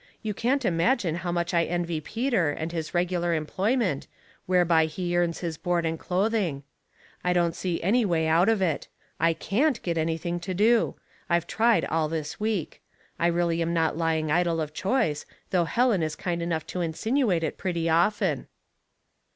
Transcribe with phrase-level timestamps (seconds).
[0.23, 4.07] You can't imagine how much I envy Peter and his regular employment,
[4.47, 6.63] whereby he earns his board and clothing.
[7.23, 8.87] I don't see a.^^ «ray out of it.
[9.19, 10.95] I canH get anything to do.
[11.29, 12.81] I've tried all this week.
[13.19, 17.43] I really am not lying idle of choice, though Helen is kind enough to insinuate
[17.43, 18.47] it pretty often."